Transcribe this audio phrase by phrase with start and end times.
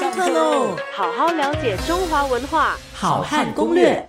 [0.00, 0.74] 上课喽！
[0.94, 4.08] 好好了解中华文化，好汉攻略。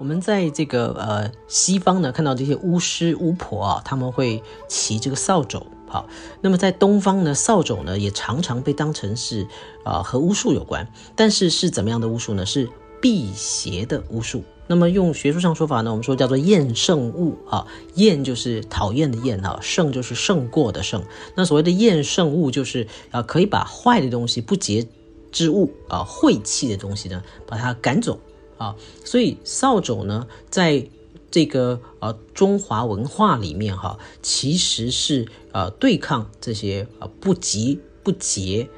[0.00, 5.64] 我们在这个呃西方呢，看到这些巫师巫婆啊，他们会骑这个扫帚。
[5.86, 6.08] 好，
[6.40, 9.46] 那么在东方呢，扫帚呢也常常被当成是
[9.84, 12.44] 啊和巫术有关，但是是怎么样的巫术呢？
[12.44, 12.68] 是
[13.00, 14.42] 辟邪的巫术。
[14.66, 17.66] 那么用学术上说法呢，我们说叫做厌胜物啊，
[17.96, 21.04] 厌就是讨厌的厌啊，胜就是胜过的胜。
[21.36, 24.86] 那所谓的厌胜物，就是啊可以把坏的东西、不洁
[25.30, 28.18] 之物啊、晦气的东西呢，把它赶走
[28.56, 28.74] 啊。
[29.04, 30.88] 所以扫帚呢，在
[31.30, 38.68] 这个呃中华文化里面哈，其实是呃对抗这些啊不吉不洁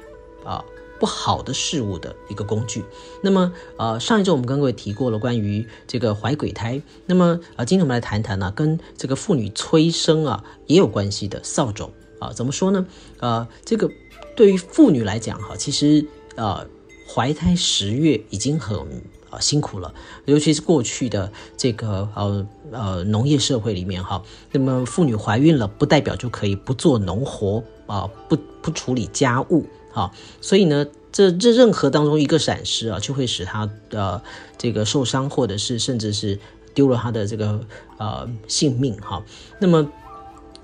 [0.43, 0.65] 啊。
[0.99, 2.83] 不好的事物的一个工具。
[3.21, 6.81] 那么，呃，上一周我们跟各位提过了关于这个怀鬼胎。
[7.05, 11.89] 那么，呃，今天我们来谈谈呢，跟这个妇女催生啊也有关系的扫帚
[12.19, 12.31] 啊。
[12.33, 12.85] 怎么说呢？
[13.19, 13.89] 呃，这个
[14.35, 16.65] 对于妇女来讲哈，其实呃
[17.07, 18.77] 怀胎十月已经很
[19.29, 19.93] 啊辛苦了，
[20.25, 29.65] 尤其是过去的这个呃呃农业社会里面哈，那么妇女怀孕了，不代表就可以不做农活啊，不不处理家务。
[29.97, 34.21] 啊，所以呢，这这任何当中一个闪失啊，就会使他的
[34.59, 36.37] 这个受伤，或者是甚至是
[36.75, 37.59] 丢了他的这个
[37.97, 39.23] 呃性命哈。
[39.59, 39.89] 那么，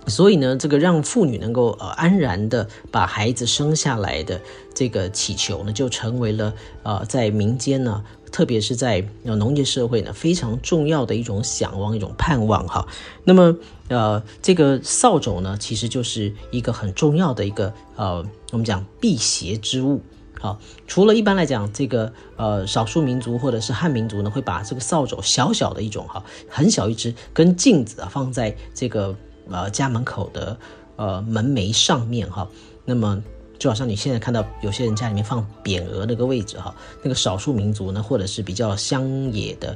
[0.06, 4.40] 所以呢，这个让妇女能够呃安然的把孩子生下来的
[4.76, 6.54] 这个祈求呢，就成为了
[6.84, 8.04] 呃在民间呢。
[8.34, 12.88] 特别是在农业社会呢，非常重要的一种向往、一种盼望哈。
[13.24, 13.56] 那么，
[13.90, 20.02] 呃，这个扫帚呢，其实就是一个很重要的一个呃，我们讲辟邪之物。
[20.42, 29.16] 好，除了一般来讲，这个呃少数民族或者是汉民族呢，会把这个扫帚小小的一种哈，很小一只，跟镜子啊放在这个
[29.48, 30.58] 呃家门口的
[30.96, 32.50] 呃门楣上面哈。
[32.84, 33.24] 那么。
[33.64, 39.74] 就好像你现在看到有些人家里面放匾额那个位置哈，那个少数民族呢，或者是比较乡野的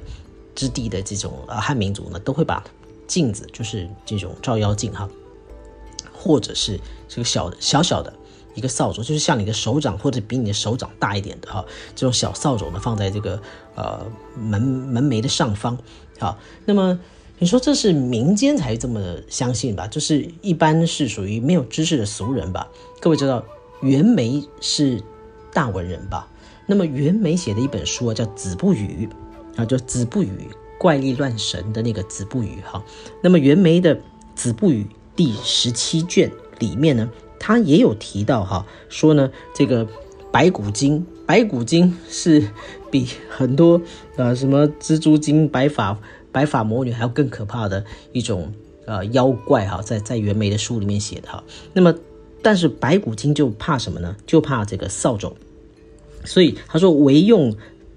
[0.53, 2.61] 之地的这种呃汉民族呢，都会把
[3.08, 5.09] 镜子，就是这种照妖镜哈，
[6.11, 6.77] 或者是
[7.08, 8.14] 这个小小小的
[8.55, 11.64] 一个扫帚，就是像你的手掌或者比你的手掌大一点的哈，
[11.95, 13.42] 这种小扫帚呢放在这个
[13.76, 14.05] 呃
[14.36, 15.77] 门门楣的上方，
[16.20, 16.99] 好，那么
[17.39, 19.87] 你说这是民间才这么相信吧？
[19.87, 22.67] 就是一般是属于没有知识的俗人吧？
[22.99, 23.42] 各位知道？
[23.82, 25.02] 袁枚是
[25.54, 26.27] 大文人吧？
[26.65, 29.08] 那么袁枚写的一本书，叫《子不语》，
[29.61, 30.27] 啊，叫《子不语》，
[30.77, 32.83] 怪力乱神的那个《子不语》哈。
[33.21, 33.95] 那么袁枚的
[34.36, 34.83] 《子不语》
[35.15, 39.88] 第十七卷里面呢，他也有提到哈，说呢，这个
[40.32, 42.49] 白骨精，白骨精是
[42.92, 43.82] 比很多
[44.17, 45.98] 呃什么蜘蛛精、白发
[46.32, 48.54] 白发魔女还要更可怕的一种
[48.86, 51.44] 呃妖怪哈，在在袁枚的书里面写的哈。
[51.73, 51.95] 那么
[52.47, 54.15] 但是白骨精就怕什么呢？
[54.25, 55.33] 就怕这个扫帚，
[56.23, 57.53] 所以他说唯用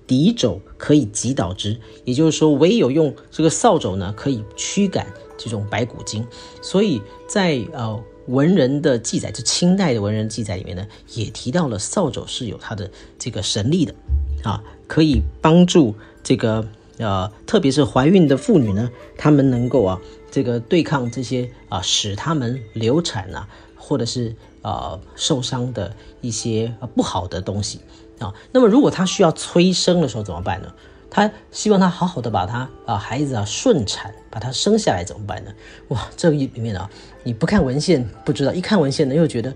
[0.09, 5.07] 敌帚可以击倒之，也就是说唯有用这个扫帚呢，可以驱赶
[5.39, 6.27] 这种白骨精。
[6.61, 10.85] 所以在呃文人的记载，就清代的文人记载里面呢，
[11.15, 12.91] 也提到了扫帚是有它的
[13.21, 13.95] 这个神力的
[14.43, 15.95] 啊，可以帮助
[16.25, 16.67] 这个
[17.01, 18.89] 呃，特别是怀孕的妇女呢，
[19.19, 20.01] 她们能够啊
[20.31, 23.49] 这个对抗这些啊使她们流产啊。
[23.83, 27.81] 或者是呃受伤的一些不好的东西
[28.21, 30.73] 啊，那么如果她需要催生的时候怎么办呢？
[31.11, 35.51] 他希望他好好的把他啊孩子啊顺产把他生下来怎么办呢？
[35.89, 36.89] 哇，这里面啊
[37.25, 39.53] 你不看文献不知道，一看文献呢又觉得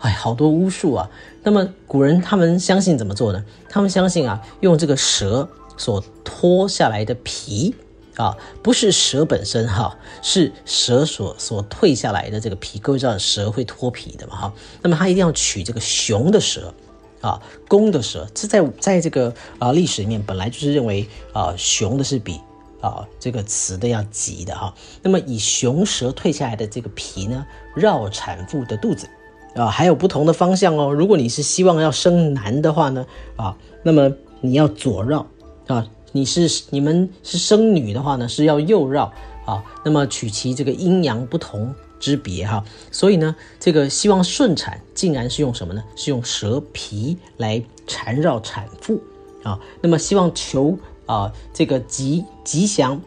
[0.00, 1.08] 哎好多巫术啊。
[1.42, 3.42] 那么古人他们相信怎么做呢？
[3.70, 5.48] 他们相信啊用这个蛇
[5.78, 7.74] 所脱下来的皮。
[8.18, 12.80] 啊，不是蛇本身哈，是蛇所所退下来的这个皮。
[12.80, 14.52] 各位知道蛇会脱皮的嘛哈？
[14.82, 16.74] 那么它一定要取这个雄的蛇，
[17.20, 18.26] 啊，公的蛇。
[18.34, 22.40] 这在在这个啊历史里面本来就是认为啊雄的是比
[22.80, 24.74] 啊这个雌的要急的哈。
[25.00, 27.46] 那么以雄蛇退下来的这个皮呢，
[27.76, 29.08] 绕产妇的肚子
[29.54, 30.92] 啊，还有不同的方向哦。
[30.92, 34.10] 如果你是希望要生男的话呢，啊，那么
[34.40, 35.24] 你要左绕
[35.68, 35.86] 啊。
[36.12, 39.12] 你是你们是生女的话呢，是要右绕
[39.44, 45.84] 啊，那么取其这个阴阳不同之别哈，所以呢，这个希望顺产，竟然是用什么呢？
[45.94, 49.02] 是用蛇皮来缠绕产妇
[49.42, 52.98] 啊，那么希望求啊这个吉吉祥，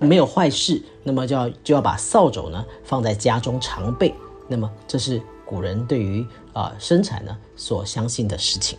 [0.00, 4.12] 没有坏事，那么就要就要把扫帚呢放在家中常备，
[4.48, 8.76] 那么这是古人对于啊生产呢所相信的事情。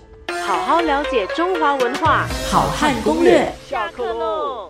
[0.50, 3.54] 好好了解中华文化，好汉攻略。
[3.70, 4.69] 下课喽。